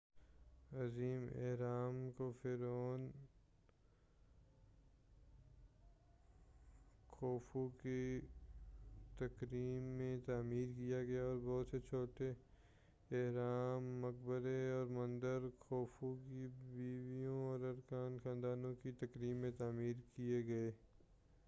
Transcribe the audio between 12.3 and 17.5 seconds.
اہرام مقبرے اور مندر خوفو کی بیوں